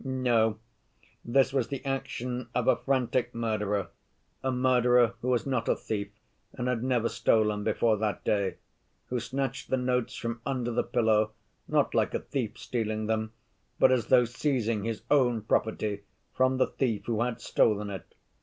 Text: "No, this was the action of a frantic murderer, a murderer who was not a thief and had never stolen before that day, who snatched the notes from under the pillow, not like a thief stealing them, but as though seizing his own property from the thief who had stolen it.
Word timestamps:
"No, 0.03 0.57
this 1.23 1.53
was 1.53 1.67
the 1.67 1.85
action 1.85 2.49
of 2.55 2.67
a 2.67 2.75
frantic 2.75 3.35
murderer, 3.35 3.89
a 4.41 4.51
murderer 4.51 5.13
who 5.21 5.27
was 5.27 5.45
not 5.45 5.69
a 5.69 5.75
thief 5.75 6.07
and 6.53 6.67
had 6.67 6.83
never 6.83 7.07
stolen 7.07 7.63
before 7.63 7.97
that 7.97 8.23
day, 8.23 8.55
who 9.09 9.19
snatched 9.19 9.69
the 9.69 9.77
notes 9.77 10.15
from 10.15 10.41
under 10.43 10.71
the 10.71 10.81
pillow, 10.81 11.33
not 11.67 11.93
like 11.93 12.15
a 12.15 12.19
thief 12.19 12.57
stealing 12.57 13.05
them, 13.05 13.31
but 13.77 13.91
as 13.91 14.07
though 14.07 14.25
seizing 14.25 14.85
his 14.85 15.03
own 15.11 15.43
property 15.43 16.01
from 16.33 16.57
the 16.57 16.65
thief 16.65 17.05
who 17.05 17.21
had 17.21 17.39
stolen 17.39 17.91
it. 17.91 18.15